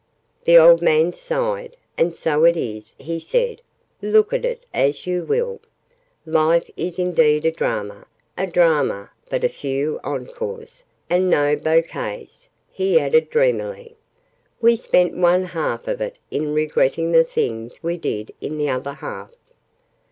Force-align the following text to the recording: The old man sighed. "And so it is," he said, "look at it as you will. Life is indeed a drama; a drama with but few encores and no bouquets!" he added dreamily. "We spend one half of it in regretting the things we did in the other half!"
The 0.45 0.57
old 0.57 0.81
man 0.81 1.13
sighed. 1.13 1.77
"And 1.95 2.15
so 2.15 2.43
it 2.43 2.57
is," 2.57 2.95
he 2.97 3.19
said, 3.19 3.61
"look 4.01 4.33
at 4.33 4.43
it 4.45 4.65
as 4.73 5.05
you 5.05 5.23
will. 5.23 5.61
Life 6.25 6.71
is 6.75 6.97
indeed 6.97 7.45
a 7.45 7.51
drama; 7.51 8.07
a 8.35 8.47
drama 8.47 9.11
with 9.31 9.41
but 9.43 9.51
few 9.51 9.99
encores 10.03 10.85
and 11.07 11.29
no 11.29 11.55
bouquets!" 11.55 12.49
he 12.71 12.99
added 12.99 13.29
dreamily. 13.29 13.95
"We 14.59 14.75
spend 14.75 15.21
one 15.21 15.43
half 15.43 15.87
of 15.87 16.01
it 16.01 16.15
in 16.31 16.51
regretting 16.51 17.11
the 17.11 17.23
things 17.23 17.83
we 17.83 17.97
did 17.99 18.33
in 18.41 18.57
the 18.57 18.69
other 18.69 18.93
half!" 18.93 19.35